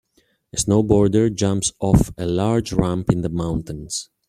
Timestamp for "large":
2.25-2.73